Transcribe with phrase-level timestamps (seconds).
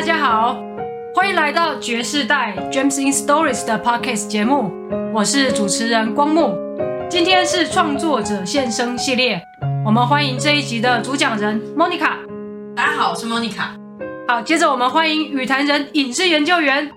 [0.00, 0.58] 大家好，
[1.14, 4.72] 欢迎来到爵士代 James in Stories 的 Podcast 节目，
[5.12, 6.56] 我是主持人光木。
[7.10, 9.38] 今天是创作者现身系列，
[9.84, 12.16] 我们欢迎这一集的主讲人 Monica。
[12.74, 13.76] 大家好，我是 Monica。
[14.26, 16.90] 好，接着我们欢迎与谈人影视研究员。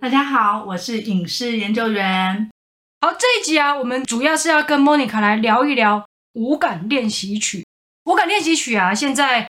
[0.00, 2.50] 大家好，我是影视研究员。
[3.00, 7.64] 好，这一集啊，我们主要是要跟 Monica 来聊一聊五感练习曲。
[8.06, 9.46] 五感练习曲啊，现在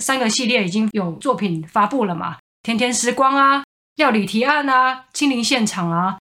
[0.00, 2.38] 三个系列已经有作品发布了嘛？
[2.62, 3.62] 甜甜时光啊，
[3.96, 6.18] 料理提案啊，亲临现场啊，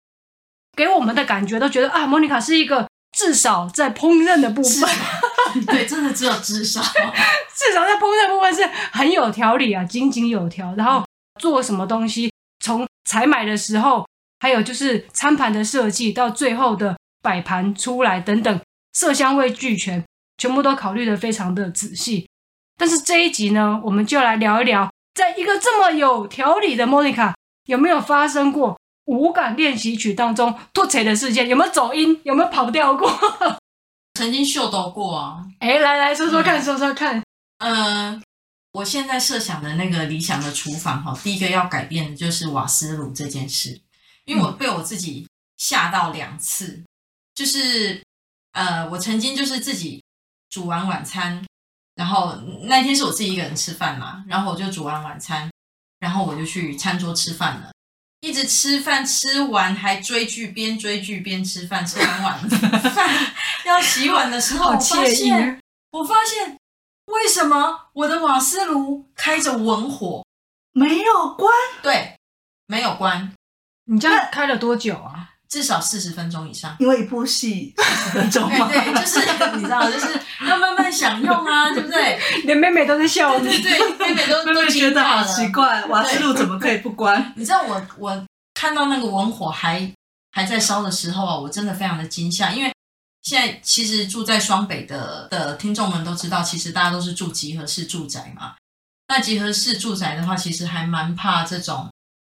[0.77, 4.89] 给我们的感觉都觉得啊，Monica 是一个至少在烹饪的部分，
[5.67, 6.81] 对，真的只有至少，
[7.53, 10.73] 至少在烹饪部分是很有条理啊，井井有条。
[10.75, 11.05] 然后
[11.39, 14.07] 做什么东西，从采买的时候，
[14.39, 18.61] 还有就是餐盘的设计，到最后的摆盘出来等等，
[18.93, 20.03] 色香味俱全。
[20.35, 22.27] 全部都考虑的非常的仔细，
[22.83, 27.33] 但是这一集呢，我们就来聊一聊，在一个这么有条理的 Monica，
[27.67, 31.47] 有没有发生过无感练习曲当中脱词的事件？
[31.47, 32.19] 有没有走音？
[32.25, 33.09] 有没有跑调过？
[34.19, 35.45] 曾经秀逗过啊！
[35.59, 37.23] 哎，来来说说看，嗯、说说看。
[37.59, 38.21] 嗯、呃，
[38.73, 43.79] 我现在设想的那个理想的厨房哈，第一个要改变的就是瓦斯炉这件事，
[44.25, 46.83] 因为我被我自己吓到两次，
[47.33, 48.03] 就是
[48.51, 50.03] 呃，我曾经就是自己。
[50.49, 51.43] 煮完晚餐，
[51.95, 55.49] 然后那天是我自己一个人吃饭嘛，然后我就煮完晚餐，
[55.99, 57.71] 然后我就去餐桌吃饭了，
[58.21, 63.09] 一直吃饭吃完还追剧，边追剧边吃饭，吃完晚饭
[63.65, 65.59] 要洗碗的时候，我发现
[65.91, 66.57] 我发现
[67.05, 70.25] 为什么我的瓦斯炉开着文火
[70.71, 71.51] 没有关？
[71.81, 72.17] 对，
[72.65, 73.33] 没有关。
[73.85, 75.32] 你这样开了多久啊？
[75.53, 79.19] 至少四十分钟以上，因为一部戏四十分钟嘛，对，就是
[79.55, 80.07] 你知道，就是
[80.49, 82.19] 要慢慢享用啊， 对不对？
[82.45, 87.31] 连妹妹都在笑，对对对，妹妹都 妹妹觉得好奇怪，瓦斯炉怎么可以不关？
[87.37, 89.87] 你知道我我看到那个文火还
[90.31, 92.73] 还在烧的时候啊，我真的非常的惊吓，因为
[93.21, 98.55] 现在其实住在双北的的听众们都知道，其实大家都是住集合式住宅嘛。
[99.07, 101.87] 那集合式住宅的话，其实还蛮怕这种。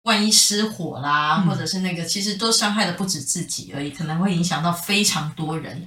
[0.06, 5.84] 万一失火啦，或者是那个，其实都伤害的不止自己而已，可能会影响到非常多人。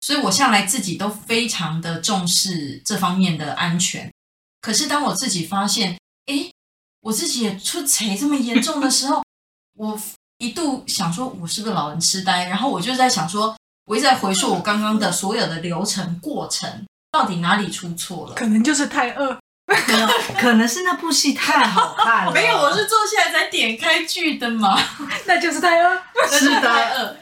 [0.00, 4.12] 所以我向来自己都非常的重视这方面的安全。
[4.60, 6.50] 可是当我自己发现，诶，
[7.00, 9.22] 我自己也出贼这么严重的时候，
[9.78, 10.00] 我
[10.38, 12.46] 一度想说，我是不是老人痴呆？
[12.48, 18.34] 然后我就在想说，我一直在回溯我刚刚的所有的流程过程，到底哪里出错了？
[18.34, 19.38] 可能就是太饿。
[20.40, 22.32] 可能是那部戏太好看了。
[22.34, 24.76] 没有，我是坐下来才点开剧的嘛。
[25.26, 27.16] 那就是太饿，是的，太饿。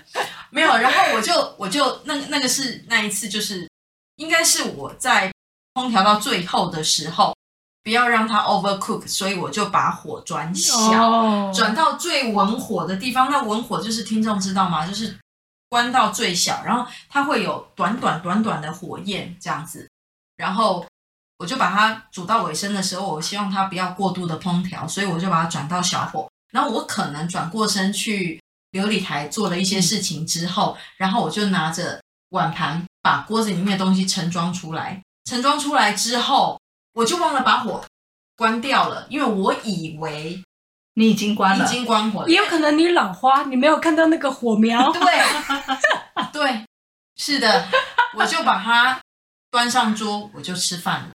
[0.51, 3.69] 没有，然后我就我就那那个是那一次，就是
[4.17, 5.31] 应该是我在
[5.75, 7.37] 空调到最后的时候，
[7.85, 10.73] 不要让它 overcook，所以我就把火转小，
[11.11, 13.31] 哦、转到最文火的地方。
[13.31, 14.87] 那文火就是听众知道吗？
[14.87, 15.15] 就是
[15.69, 19.87] 关到最小，然后它会有短短短短的火焰这样子，
[20.37, 20.87] 然后。
[21.39, 26.29] 我就把它煮到尾声的时候，我希望它不要过度的烹调，所以我就把它转到小火。
[26.51, 35.03] 然后我可能转过身去琉璃台做了一些事情之后，然后我就拿着碗盘把锅子里面的东西盛装出来。
[35.27, 36.61] 盛装出来之后，
[36.95, 37.85] 我就忘了把火
[38.37, 40.43] 关掉了，因为我以为
[40.95, 42.29] 你已经关了，已经关火了。
[42.29, 44.91] 也有可能你老花，你没有看到那个火苗。
[44.91, 45.03] 对，
[46.33, 46.65] 对，
[47.17, 47.69] 是的，
[48.17, 48.99] 我就把它
[49.51, 51.11] 端上桌，我就吃饭了。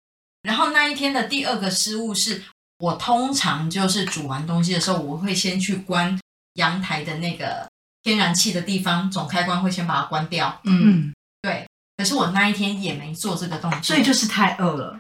[0.50, 2.42] 然后那一天的第二个失误是，
[2.80, 6.20] 我通常就是煮完东西的时候，我会先去关
[6.56, 7.70] 阳台的那个
[8.02, 10.60] 天然气的地方，总开关会先把它关掉。
[10.64, 11.68] 嗯，对。
[11.98, 15.00] 可是我那一天也没做这个动作，所以就是太饿了。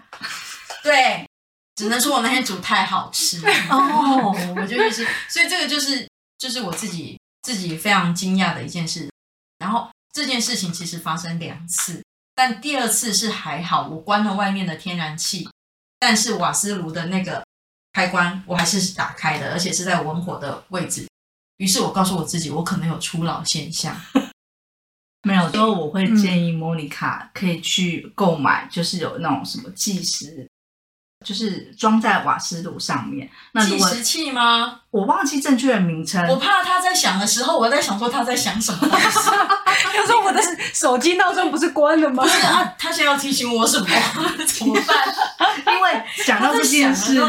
[0.84, 1.28] 对，
[1.76, 9.10] 只能说我那天煮太好吃 哦， 我就是，所以这个就是就是我自己自己非常惊讶的一件事。
[9.58, 12.04] 然后这件事情其实发生两次。
[12.40, 15.50] 但第二次是还好，我关了外面的天然气，
[16.00, 17.44] 但是瓦斯炉的那个
[17.92, 21.06] 开关我还是打开的，而且是在文火的位置。
[21.58, 23.94] 于是我告诉我自己，我可能有初老现象。
[25.24, 30.49] 没有，所以我会建议莫妮卡可以去购买，就是有那种什么计时。
[31.26, 34.80] 就是装在瓦斯炉上面，那计时器吗？
[34.90, 36.26] 我忘记正确的名称。
[36.28, 39.20] 我怕他在想的时候，我在想说他在想什么东西。
[39.94, 40.42] 他说我的
[40.74, 42.24] 手机闹钟不是关了吗？
[42.24, 43.88] 不是啊，他现在要提醒我什么？
[44.48, 44.98] 怎么办？
[45.76, 47.22] 因为讲到这件事，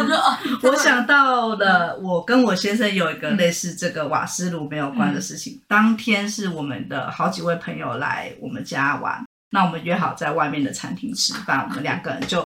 [0.63, 5.55] 我想到了，我跟我先生有一个类似这个瓦斯炉没有关的事情。
[5.55, 12.45] 嗯、当天是我们的好几位朋友来我们家玩，那我们约好在外面的餐厅吃饭，我们两个人就。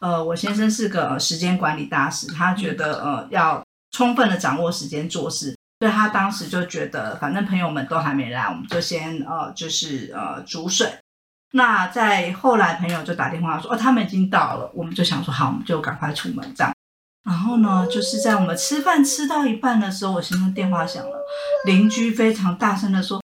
[0.00, 5.56] 呃，我先生是个时间管理大师，他觉得呃要充分的掌握时间做事。
[5.80, 10.90] 所以他当时就觉得，反正朋友们都还没来，我们就先呃，就是呃煮水。
[11.52, 14.70] 那在后来，朋友就打电话说，哦，他们已经到了。
[14.72, 16.72] 我们就想说，好，我们就赶快出门这样。
[17.24, 21.24] 然后呢，就是在我们吃饭吃到一半的时候，我先生电话响了，
[21.66, 23.20] 邻居非常大声的说：“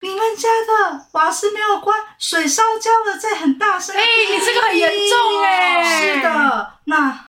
[0.00, 6.00] 你们家的瓦斯没有关，水烧焦了，在很大声。”哎，你这个很严重哎。
[6.00, 7.24] 是的，那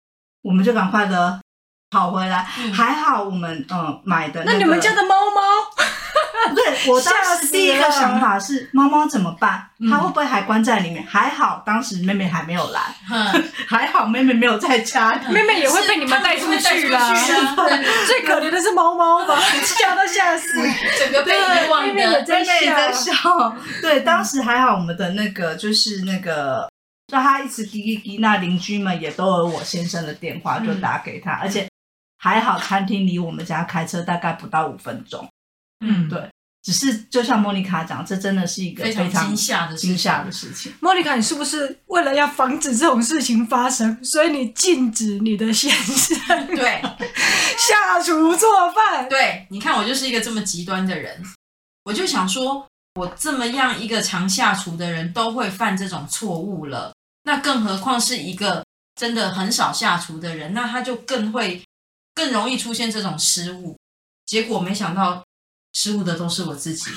[0.43, 1.41] 我们就赶快的。
[1.93, 4.59] 跑回来，嗯、还好我们嗯买的、那个。
[4.59, 5.41] 那你们家的猫猫？
[6.55, 9.67] 对， 我当时第一个想法是猫猫怎么办？
[9.91, 11.03] 它会不会还关在里面？
[11.03, 17.15] 嗯、还好当时妹妹还没有来，嗯、 还好妹妹没有在家里，妹妹也会被你们带出去啦。
[18.07, 20.47] 最可怜的是猫猫吧， 吓都吓死，
[20.99, 21.95] 整个被遗忘的。
[21.95, 22.13] 妹妹
[22.63, 23.13] 也在笑。
[23.81, 26.69] 对，当时还好我们的那个就是那个，
[27.09, 31.67] 就他一直滴滴滴，那邻居们也都有我先生的电话，就打给他，嗯、而且。
[32.23, 35.27] 还好，餐厅离我们家开车大概不到五分钟。
[35.81, 36.31] 嗯，对，
[36.63, 40.73] 只是就像莫妮卡讲，这真的是一个非常惊吓的惊吓的事情。
[40.81, 46.81] 莫妮卡，你是不是为了要防止这种事情发生，所以你禁止你的先生 对
[47.59, 49.09] 下厨做饭？
[49.09, 51.23] 对，你看我就是一个这么极端的人，
[51.85, 56.93] 我就想说，我这么样一个常下厨的人都会犯这种错误了，
[57.25, 61.63] 那更何况是一个真的很少下厨的人，那他就更会。
[62.13, 63.79] 更容易出现这种失误，
[64.27, 65.25] 结果没想到
[65.73, 66.91] 失误的都是我自己。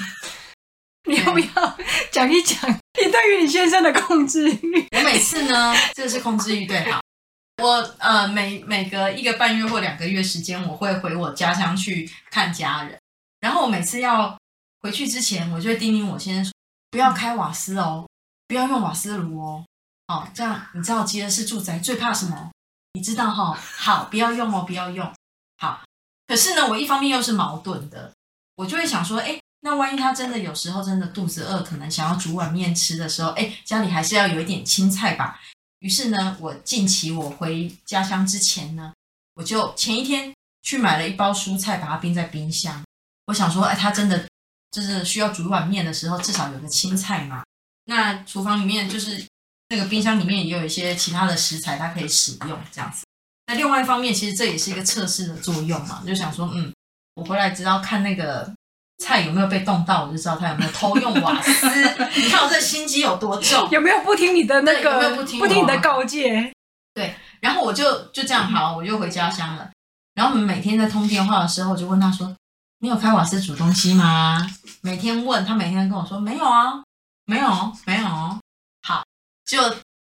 [1.06, 1.78] 你要不要
[2.12, 4.88] 讲一讲你对于你先生的控制欲？
[4.96, 7.02] 我每次呢，这个是控制欲对，好，
[7.62, 12.98] 我呃每每隔一个半月或两个月时间，我会回我家乡去看家人。
[13.42, 14.38] 然后我每次要
[14.80, 16.52] 回去之前，我就会叮咛我先生说，
[16.92, 18.08] 不要开瓦斯哦，
[18.48, 19.66] 不要用瓦斯炉哦。
[20.08, 22.52] 哦，这样你知道，吉尔是住宅最怕什么？
[22.94, 25.12] 你知道哈，好，不要用哦，不要用。
[25.58, 25.82] 好，
[26.28, 28.13] 可是呢，我一方面又是矛盾的，
[28.56, 35.40] 我就会想说，哎，那万一他真的有时候真的肚子饿，可能想要煮碗面吃的时候，哎，家里还是要有一点青菜吧。
[35.80, 38.94] 于是呢，我近期我回家乡之前呢，
[39.36, 42.84] 我就前一天去买了一包蔬菜，把它冰在冰箱。
[43.28, 44.28] 我想说，哎，他真的
[44.72, 47.44] 就是需要煮一碗面的时候，至少有个青菜嘛。
[47.86, 49.26] 那厨房里面就是。
[49.70, 53.04] 那个冰箱里面也有一些其他的食材，它可以使用这样子。
[53.48, 56.72] 那另外一方面，其实这也是一个测试的作用嘛，就想说，嗯，
[57.16, 58.52] 我回来知道看那个
[58.98, 61.68] 菜有没有被冻到，我就知道他有没有偷用瓦斯。
[62.16, 64.92] 你看我这心机有多重，有没有不听你的那个？
[64.92, 65.40] 有没有不听？
[65.40, 66.52] 不听你的告诫？
[66.94, 67.16] 对。
[67.40, 69.70] 然后我就就这样，好，我就回家乡了。
[70.16, 72.34] 然后我们每天在通电话的时候，我就问他说
[72.80, 74.50] ：“你有开瓦斯煮东西吗？”
[74.82, 76.82] 每天问他，每天跟我说：“没有啊，
[77.26, 78.08] 没有，没有。”
[78.88, 79.04] 好
[79.46, 79.58] 就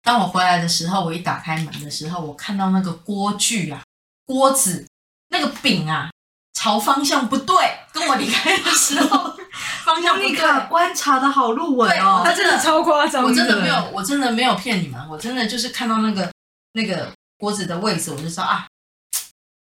[0.01, 3.83] 当我回来的时候，我一打开门的时候，我看到那个锅具啊，
[4.25, 4.87] 锅子
[5.29, 6.09] 那个饼啊，
[6.57, 7.55] 朝方向不对，
[7.93, 9.31] 跟我离开的时候
[9.85, 10.67] 方向不对。
[10.67, 16.31] 观察的好入稳哦，他真的超夸张，我真的没有，我真的没有骗你们，我真的就是看到那个
[16.73, 18.65] 那个锅子的位置，我就知道啊，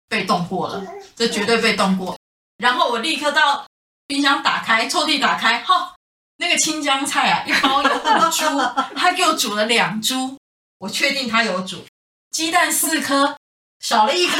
[0.09, 0.83] 被动过了，
[1.15, 2.17] 这绝对被动过。
[2.57, 3.65] 然后我立刻到
[4.05, 5.93] 冰箱打开，抽屉打开，哈。
[6.37, 8.59] 那个青江菜啊，一包有五株，
[8.97, 10.35] 他给我煮了两株，
[10.79, 11.85] 我确定他有煮。
[12.31, 13.37] 鸡蛋四颗，
[13.79, 14.37] 少了一颗，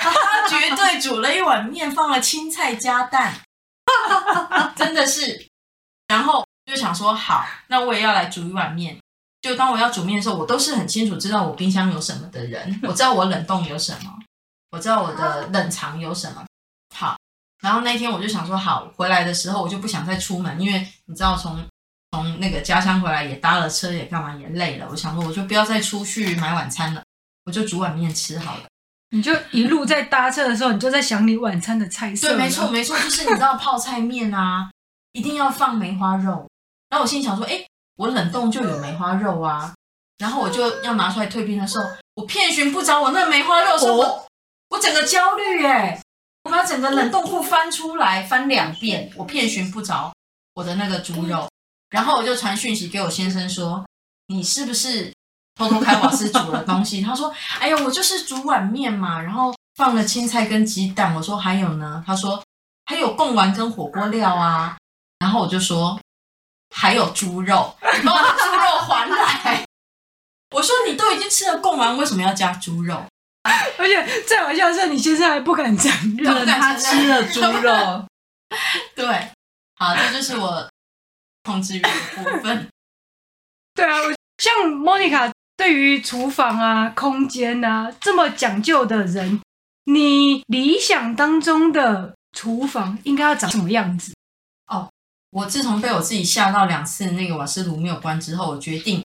[0.00, 0.10] 他
[0.48, 3.40] 绝对煮了一碗面，放了青菜加蛋，
[4.76, 5.48] 真的是。
[6.08, 8.98] 然后就想说，好，那我也要来煮一碗面。
[9.42, 14.12] 就当我要煮面的时候，我都是很清楚知道我冰箱有什么的人，我知道我冷冻有什么，
[14.70, 16.44] 我知道我的冷藏有什么。
[16.94, 17.16] 好。
[17.62, 21.64] 然后那天我就想说，好，回来的时候我就不想再出门，因为你知道从
[22.12, 24.86] 从那个家乡回来也搭了车，也干嘛也累了。
[24.90, 27.02] 我想说，我就不要再出去买晚餐了，
[27.44, 28.64] 我就煮碗面吃好了。
[29.16, 32.28] 你就一路在搭车的时候，你就在想你晚餐的菜色。
[32.28, 34.70] 对，没错没错，就是你知道泡菜面啊，
[35.12, 36.46] 一定要放梅花肉。
[36.90, 37.64] 然后我心里想说，哎，
[37.96, 39.72] 我冷冻就有梅花肉啊。
[40.18, 44.26] 然后我就要拿出来退冰的时候，我遍寻不着我那梅花肉，说我、哦、
[44.68, 46.00] 我整个焦虑哎。
[46.44, 50.12] 我把整个冷冻库翻出来，翻两遍，我遍寻不着
[50.54, 51.50] 我的那个猪肉，
[51.90, 53.84] 然后我就传讯息给我先生说
[54.28, 55.12] ：“你是不是
[55.56, 62.40] 偷偷开瓦斯煮了东西？”他说：“哎呀，我就是煮碗面嘛，然后放了青菜跟鸡蛋。”我说：“还有呢？”他说
[62.86, 64.76] ：“还有贡丸跟火锅料啊。”
[65.18, 65.98] 然后我就说
[66.76, 69.64] ：“还有猪肉，你把我的猪肉还来。”
[70.54, 73.02] 我说：“你都已经吃了贡丸，为什么要加猪肉？”
[73.78, 78.04] 而且最好笑的是，你先生还不敢承认他吃了猪肉。
[78.94, 79.30] 对，
[79.76, 80.68] 好，这就是我
[81.44, 82.68] 控制欲的部分。
[83.74, 89.40] 对啊，我像莫妮卡对于厨房啊、空间啊这么讲究的人，
[89.84, 94.12] 你理想当中的厨房应该要长什么样子？
[94.66, 94.90] 哦，
[95.30, 99.02] 我自从被我自己吓到两次那个瓦斯炉没有关之后，我决定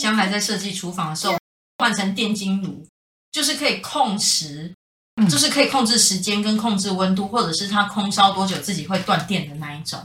[0.00, 1.36] 将来在设计厨房的时候
[1.76, 2.86] 换成电金炉，
[3.30, 4.74] 就是可以控时，
[5.16, 10.00] 嗯、就是可以控制时间跟控制温度，或者是它空烧多久自己会断电的那一种。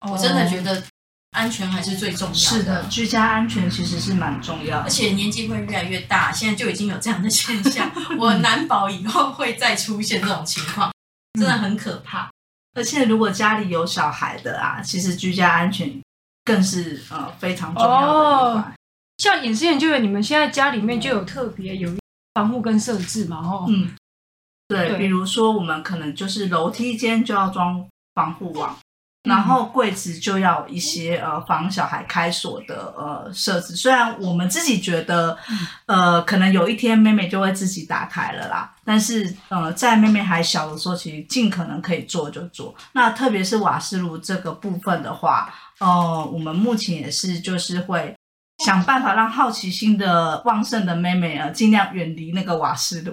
[0.00, 0.80] 哦、我真的觉得。
[1.32, 2.38] 安全还是最重要的。
[2.38, 4.84] 是的，居家安全其实是蛮重要的。
[4.84, 10.92] 而且年纪会越来越大，现在就已经有这样的现象， 我难保以后会再出现这种情况，
[11.34, 12.30] 真的很可怕。
[12.74, 16.00] 而且如果家里有小孩的啊，其实居家安全
[16.44, 18.06] 更是呃非常重要的。
[18.06, 18.64] 哦，
[19.18, 21.90] 像隐世研究员，你们现在家里面就有特别有
[22.34, 23.38] 防护跟设置嘛？
[23.38, 23.90] 哦，嗯，
[24.68, 28.76] 对，对，比如说我们可能就是楼梯间就要装防护网。
[29.28, 35.38] 然后柜子就要一些呃防小孩开锁的呃设置，虽然我们自己觉得
[35.86, 42.74] 呃可能有一天妹妹就会自己打开了啦，但是呃在妹妹还小的时候，其实尽可能可以做就做。
[42.92, 48.14] 那特别是瓦斯炉这个部分的话，呃我们目前也是就是会
[48.64, 53.12] 想办法让好奇心的旺盛的妹妹啊尽量远离那个瓦斯炉。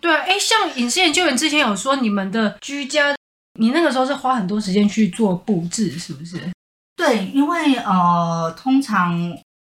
[0.00, 3.14] 对啊，哎，像隐世研究员之前有说你们的居家。
[3.60, 6.40] 你那个时候是花很多时间去做布置，是不是？
[6.96, 9.16] 对，因为呃，通常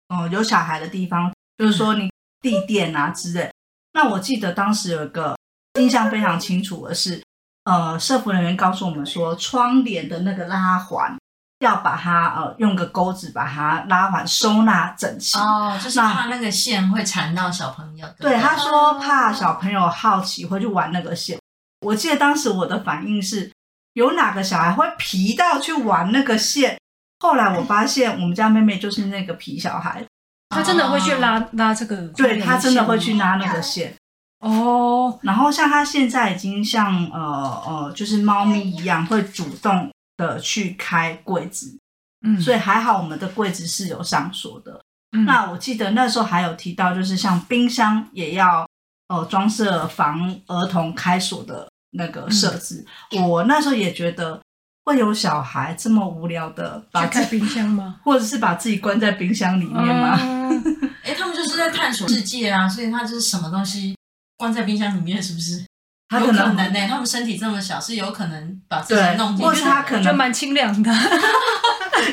[0.09, 3.51] 呃有小孩的地方，就是说你地垫啊之类。
[3.93, 5.37] 那我记得当时有一个
[5.79, 7.23] 印象非常清楚的是，
[7.65, 11.15] 呃，社服人员告诉我们说，窗帘的那个拉环
[11.59, 15.39] 要把它呃用个钩子把它拉环收纳整齐。
[15.39, 18.09] 哦，就是怕那个线会缠到小朋友。
[18.19, 21.39] 对，他说怕小朋友好奇会去玩那个线。
[21.81, 23.52] 我记得当时我的反应是。
[23.95, 26.79] 有哪个小孩会皮到去玩那个线？
[27.21, 30.05] 后来我发现我们家妹妹就是那个皮小孩，
[30.49, 33.95] 她真的会去拉拉这个，对，她真的会去拉那个线。
[34.41, 41.79] 哦，然后像她现在已经像呃呃，就是猫咪一样，会主动的去开柜子。
[42.27, 44.81] 嗯，所以还好我们的柜子是有上锁的。
[45.13, 48.67] 嗯，那我记得那时候还有提到，就是像冰箱也要
[49.09, 51.69] 呃装设防儿童开锁的。
[51.93, 54.41] 那个设置，嗯，我那时候也觉得
[54.85, 57.97] 会有小孩这么无聊的打开冰箱吗？
[58.05, 60.19] 或者是把自己关在冰箱里面吗？
[61.05, 63.97] 哎，他们就是在探索世界啊，所以他就是什么东西
[64.37, 65.65] 关在冰箱里面，是不是？
[66.09, 70.93] 他可能呢，他们身体这么小，是有可能把自己弄进去，或是他可能就蛮清凉的。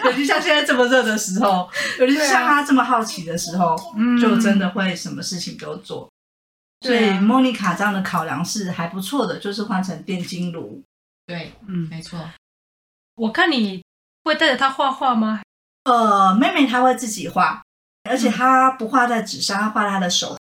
[0.05, 1.69] 尤其像现在这么热的时候，
[1.99, 3.75] 尤其是像他这么好奇的时候，
[4.21, 6.09] 就真的会什么事情都做。
[6.81, 10.81] 所以莫妮卡这样的考量是还不错的，就是换成电金炉。
[11.25, 12.19] 对，嗯，没错。
[13.15, 13.83] 我看你
[14.23, 15.41] 会带着他画画吗？
[15.83, 17.61] 呃，妹妹她会自己画，
[18.09, 20.37] 而且她不画在纸上，她画她的手。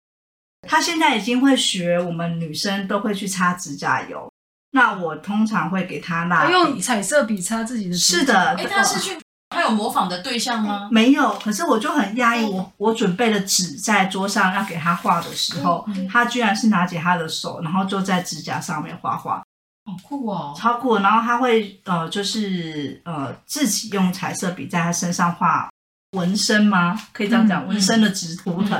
[0.68, 4.32] 她现在已经会学，我们女生都会去擦指甲油。
[4.72, 8.20] 那我通常会给她蜡笔，用彩色笔擦自己的指甲。
[8.20, 9.18] 是的，哎，她是去。
[9.50, 10.90] 他有模仿的对象吗？
[10.92, 12.44] 没有，可是我就很压抑。
[12.46, 19.44] 我我准备了纸在桌上要给他画的时候，嗯，他居然是拿起他的手，然后就在指甲上面画画，
[19.86, 20.98] 好酷哦，超酷！
[20.98, 25.70] 然后他会呃，就是呃，自己用彩色笔在他身上画
[26.12, 27.00] 纹身吗？
[27.14, 28.72] 可以这样讲，纹身的纸图腾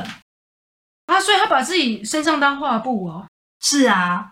[1.06, 3.26] 啊，所以他把自己身上当画布哦。
[3.62, 4.32] 是啊，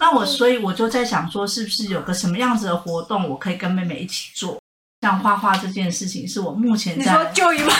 [0.00, 4.58] 那我所以我就在想说，是不是有个什么样子的活动，我可以跟妹妹一起做？
[5.04, 7.04] 像画画这件事情，是我目前在。
[7.04, 7.72] 你说 Joy 吗？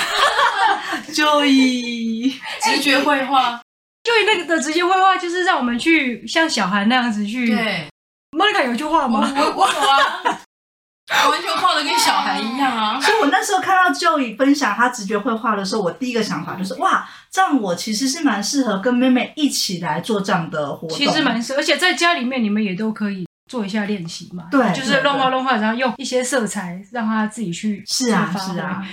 [1.08, 2.30] Joy
[2.62, 3.58] 直觉绘画
[4.04, 7.46] ，Joy 那个的直觉绘画就是让我们去像小孩那样子去。
[7.46, 7.88] 对
[8.32, 9.26] ，Monica 有句话吗？
[9.34, 10.22] 我我有啊，
[11.30, 13.00] 完全画的跟小孩一样啊。
[13.00, 20.98] 所以我那时候看到 Joy 分享他直觉绘画的时候，我第一个想法就是哇，这样我其实是蛮适合跟妹妹一起来做这样的活动。
[20.98, 23.26] 其实蛮适合，而且在家里面你们也都可以。
[23.54, 28.84] 做一下练习嘛，对，就是乱画乱画，然后用一些色彩让他自己去是啊是啊。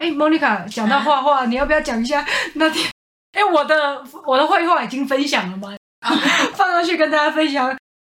[0.00, 2.90] 哎，Monica 讲到画画， 你要不要讲一下那天？
[3.38, 5.76] 哎，我的我的绘画已经分享了吗？
[6.56, 7.72] 放上去跟大家分享。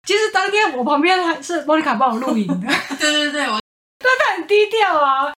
[0.08, 2.68] 其实当天我旁边还是 Monica 帮我录影的。
[3.00, 3.62] 对对对，我
[4.00, 5.32] 但他很低调啊。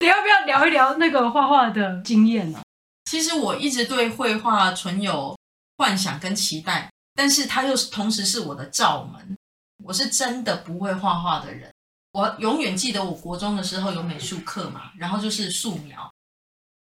[0.00, 2.58] 你要不要聊一聊那个画画的经验呢？
[3.04, 5.38] 其实我一直对绘画存有
[5.76, 9.36] 幻想跟期待，但是它又是同时是我的罩门。
[9.82, 11.72] 我是真的不会画画的人，
[12.12, 16.10] 我永远记得我国中的时候有美术课嘛，然后就是素描，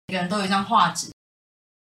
[0.07, 1.11] 每个人都有一张画纸。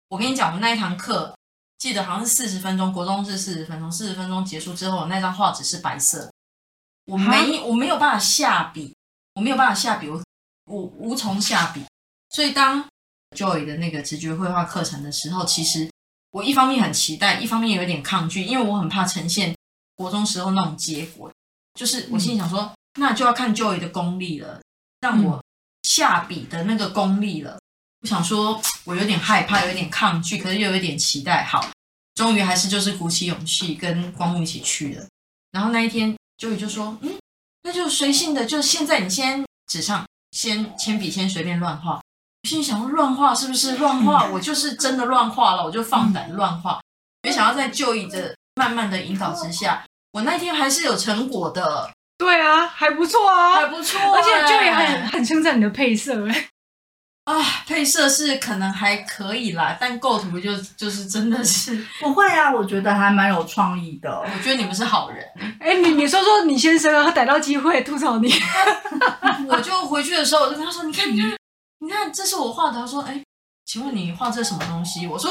[0.09, 1.37] 我跟你讲，我们那一堂课
[1.79, 6.31] 记得好像是四十分钟，国中是四十分钟，四十分钟结束之后，那张画纸是白色，
[7.07, 8.95] 我没我没有办法下笔，
[9.35, 10.23] 我没有办法下笔，我
[10.67, 11.85] 我无从下笔。
[12.31, 12.87] 所以当
[13.37, 15.91] Joy 的那个直觉绘画课程的时候，其实
[16.31, 19.55] 我一方面很期待，一方面有点抗拒，因为我很怕呈现
[19.97, 21.31] 国中时候那种结果。
[21.75, 24.61] 就是我心里想说，嗯、那就要看 Joy 的功力了，
[25.01, 25.43] 让我
[25.83, 27.59] 下笔的那个功力了。
[28.03, 31.45] 我想说，我有点害怕，有点抗拒，可是又有点期待。
[31.45, 31.71] 好，
[32.15, 35.07] 终于还是就是鼓起勇气跟光木一起去了。
[35.51, 37.15] 然后那一天，Joy 就说：“嗯，
[37.63, 42.01] 那就随性的，就现在你先纸上先铅笔先随便乱画。”
[42.43, 44.27] 我心里想说，乱画是不是乱画？
[44.31, 46.81] 我就是真的乱画了，我就放胆乱画。
[47.23, 51.91] 没想到在 Joy 的慢慢的引导之下，我那天还是有成果的。
[52.19, 56.49] 对啊，还不错啊，还不错，欸，而且就也很很称赞你的配色哎。
[57.25, 64.21] 啊，配色是可能还可以啦，但构图就就是真的是不会啊，我觉得还蛮有创意的。
[64.21, 65.25] 我觉得你们是好人。
[65.61, 68.33] 哎，你你说说你先生啊，他逮到机会吐槽你。
[69.49, 71.37] 我就回去的时候，我就跟他说：“你看，你看，
[71.81, 73.21] 你看，这是我画的。”他说：“哎，
[73.67, 75.31] 请问你画这什么东西？”我说：“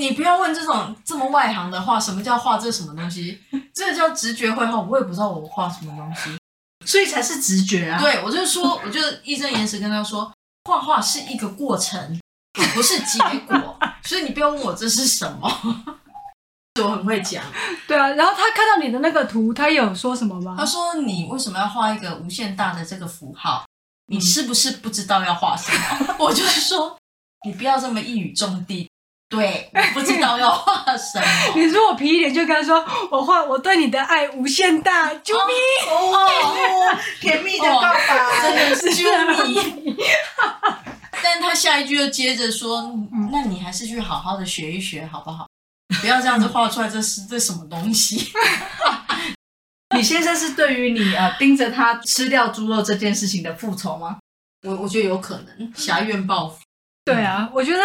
[0.00, 3.40] 你不要问这种这么外行的话，什么叫画这什么东西？
[3.74, 6.38] 这叫直觉绘画，我也不知道我画什么东西，
[6.84, 10.32] 所以才是直觉啊。”对，我就说， 我就义正言辞跟他说。
[10.66, 12.18] 画画是一个过程，
[12.74, 15.84] 不是结果， 所以你不要问我这是什么。
[16.82, 17.44] 我很会讲，
[17.86, 18.08] 对啊。
[18.08, 20.56] 然后他看到你的那个图，他有说什么吗？
[20.58, 23.66] 他说：“你为什么要画一个无限大的这个符号？
[24.06, 26.96] 你是不是不知道要画什么？”我就是说，
[27.46, 28.90] 你不要这么一语中的。
[29.28, 31.26] 对，我不知道要画什么。
[31.56, 35.52] 你说我皮一点，就跟他说：“我画我对你的爱无限大，啾咪
[35.90, 39.96] 哦，哦，甜蜜的告白，哦、真的是啾咪。”
[41.22, 42.92] 但他下一句又接着说
[43.32, 45.48] ：“那你还是去好好的学一学，好不好？
[46.00, 48.30] 不要这样子画出来，这是这什么东西？”
[49.96, 54.18] 你先生是对于你呃盯着他吃掉猪肉这件事情的复仇吗？
[54.66, 56.60] 我我觉得有可能侠怨报复。
[57.04, 57.82] 对啊，我觉得。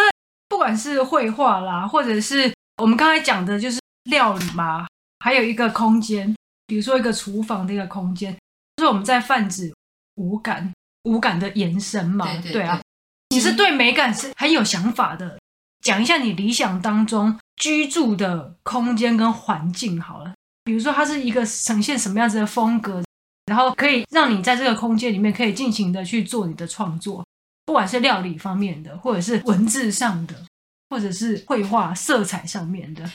[0.50, 4.84] 不管是绘画啦，或者是我们刚才讲的，就是料理嘛，
[5.20, 6.34] 还有一个空间，
[6.66, 8.36] 比如说一个厨房的一个空间，
[8.76, 9.72] 就是我们在泛指
[10.16, 10.72] 五感，
[11.04, 12.26] 五感的延伸嘛。
[12.26, 12.80] 对对对，对啊，
[13.28, 15.38] 你是对美感是很有想法的，
[15.82, 20.34] 讲一下你理想当中居住的空间跟环境好了。
[20.64, 23.02] 比如说它是一个呈现什么样子的风格，
[23.46, 27.24] 然后可以让你在这个空间里面可以尽情的去做你的创作。
[27.70, 30.44] 不管是料理方面的，或者是文字上的，
[30.88, 33.08] 或者是绘画色彩上面的。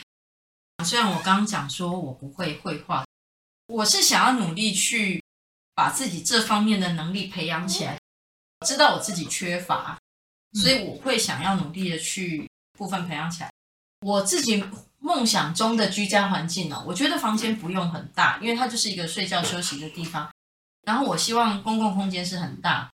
[0.82, 3.04] 虽然我刚刚讲说我不会绘画，
[3.66, 5.22] 我是想要努力去
[5.74, 7.98] 把自己这方面的能力培养起来。
[8.66, 9.98] 知道我自己缺乏，
[10.54, 13.50] 所以我会想要努力的去部分培养起来。
[14.00, 14.64] 我自己
[15.00, 20.32] 梦想中的居家环境呢，我觉得房间不用很大，因为它就是一个睡觉休息的地方。
[20.86, 22.90] 然后我希望公共空间是很大。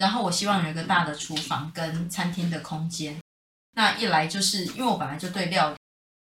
[0.00, 3.20] 然后我希望有一个大的厨房跟餐厅的空间。
[3.76, 5.76] 那一来就是因为我本来就对料理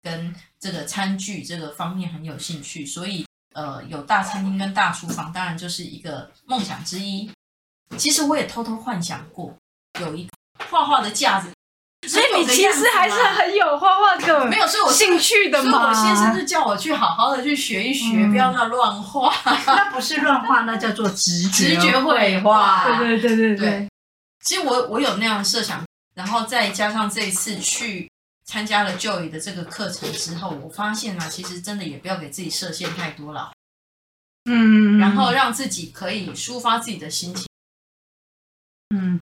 [0.00, 7.28] 跟这个餐具这个方面很有兴趣，所以呃有大餐厅跟大厨房当然就是一个梦想之一。
[7.98, 9.52] 其实我也偷偷幻想过
[9.98, 10.28] 有一
[10.70, 11.52] 画画的架子。
[12.08, 15.88] 所以你其实还是很有画画的，没有，所以我兴趣的嘛。
[15.88, 19.34] 我先生就叫我去好好的去学一学，嗯、不要那乱画。
[19.66, 22.98] 那不是乱画，那叫做直觉直觉绘画。
[22.98, 23.88] 对对对对对。
[24.44, 25.82] 其实我我有那样的设想，
[26.14, 28.10] 然后再加上这一次去
[28.44, 33.52] 参加了 Joy 的这个课程之后，我发现啊，其实真的也不要给自己设限太多了。
[34.44, 34.98] 嗯。
[34.98, 37.46] 然后让自己可以抒发自己的心情。
[38.94, 39.18] 嗯。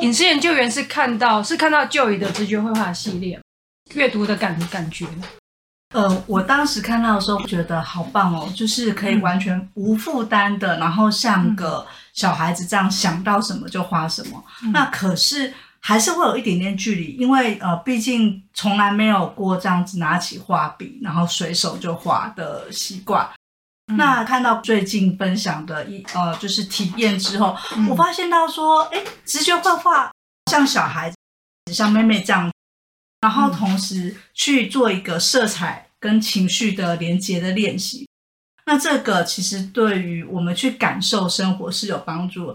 [0.00, 3.40] 隐世研究员是看到是看到 Joy 的直觉绘画系列，
[3.94, 5.06] 阅读的感感觉。
[5.94, 14.44] 呃，我当时看到的时候觉得好棒哦，就是可以完全无负担的，嗯、然后像个小孩子这样想到什么就画什么。
[14.62, 23.26] 嗯、那可是还是会有一点点距离，因为呃，毕竟从来没有过这样子拿起画笔然后随手就画的习惯。
[23.88, 30.10] 嗯、那看到最近分享的一呃，就是体验之后，嗯、我发现到说，哎，直觉绘画
[30.50, 31.16] 像小孩子，
[31.72, 32.52] 像妹妹这样，
[33.20, 38.06] 然后同时去做一个色彩跟情绪的连接的练习。
[38.66, 42.54] 那这个其实对于我们去感受生活是有帮助的。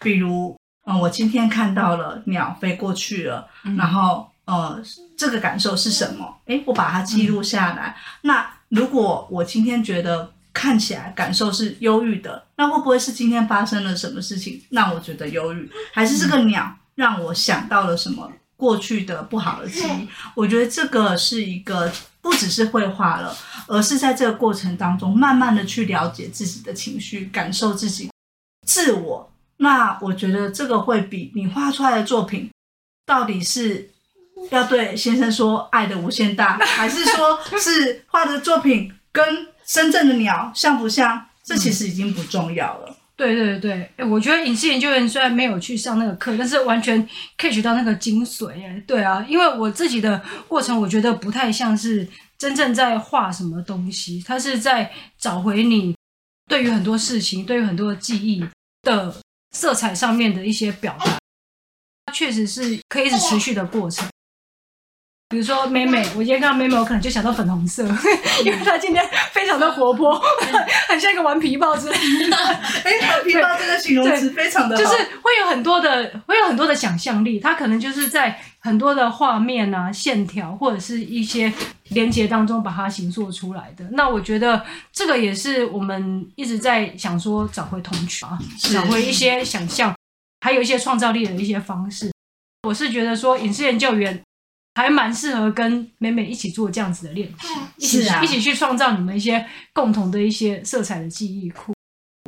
[0.00, 4.82] 比如，嗯，我今天看到了鸟飞过去了，嗯、然后呃，
[5.16, 6.40] 这个感受是什么？
[6.46, 7.94] 哎，我把它记录下来。
[7.98, 15.70] 嗯、那如果我今天觉得看起来感受是忧郁的，那会不会是今天发生了什么事情让我觉得忧郁？
[15.92, 20.08] 还是这个鸟让我想到了什么过去的不好的记忆？
[20.34, 28.10] 我觉得这个是一个不只是绘画了，而是在这个过程当中慢慢的去了解自己的情绪，感受自己
[28.66, 29.30] 自我。
[29.58, 32.50] 那我觉得这个会比你画出来的作品
[33.04, 33.90] 到底是
[34.50, 39.24] 要对先生说爱的无限大， 还是说是画的作品跟
[39.64, 41.26] 深圳的鸟像不像？
[41.44, 42.96] 这其实已经不重要了。
[43.16, 48.50] 对对对，我觉得影视研究员虽然没有去上那个课，但是完全 catch 到那个精髓。
[48.64, 55.94] 哎，对啊，因为我自己的过程，我觉得不太像是真正在画什么东西，它是在找回你
[56.48, 58.44] 对于很多事情、对于很多的记忆
[58.82, 59.14] 的
[59.50, 61.18] 色彩上面的一些表达，
[62.06, 64.08] 它确实是可以一直持续的过程。
[65.32, 67.82] 比如说妹妹，我今天看到妹妹，我可能就想到粉红色，
[68.44, 70.22] 因为她今天非常的活泼，
[70.88, 71.96] 很像一个顽皮豹之类
[72.28, 72.36] 的。
[72.84, 77.40] 哎，顽皮豹这个形容词非常的好，就是会有很多的，会有很多的想象力。
[77.40, 81.50] 她可能就是在很多的画面啊、线条或者是一些
[81.88, 83.82] 连接当中把它形塑出来的。
[83.92, 88.38] 那我觉得这个也是我们一直在想说找回童趣啊，
[88.70, 89.94] 找回一些想象，
[90.42, 92.12] 还有一些创造力的一些方式。
[92.68, 94.22] 我是觉得说影视研究员。
[94.74, 97.28] 还蛮适合跟美美一起做这样子的练
[97.78, 101.72] 习，一起、啊、一起去创造你们一些共同的一些色彩的记忆库。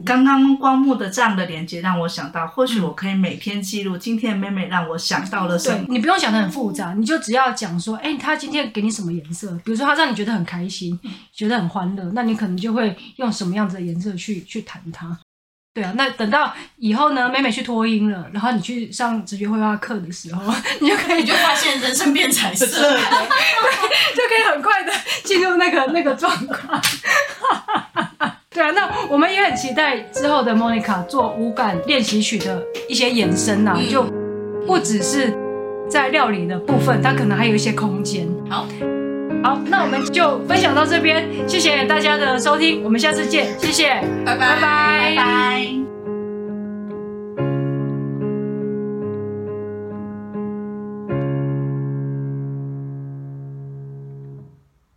[0.04, 5.86] 刚刚光幕的这样的连接让我想到，或许我可以每天记录今天美美让我想到了什么。
[5.88, 9.50] 你不用想的很复杂，你就只要讲说，哎，她今天给你什么颜色？
[9.64, 10.98] 比如说她让你觉得很开心，
[11.32, 15.18] 觉得很欢乐，那你可能就会用什么样子的颜色去去谈它。
[15.74, 23.00] 对啊，那等到以后呢，美美去脱音了，然后你去上直觉绘画课的时候，你就可以你就发现人生变彩色，对，
[24.14, 24.92] 就可以很快的
[25.24, 26.80] 进入那个那个状况。
[28.50, 34.04] 对啊，那我们也很期待之后的 Monica 做五感练习曲的一些延伸啊，就
[34.68, 35.36] 不只是
[35.90, 38.28] 在料理的部分，它可能还有一些空间。
[38.48, 38.64] 好。
[39.44, 45.83] 好，那我们就分享到这边，谢谢大家的收听，我们下次见，谢谢，拜拜，拜拜。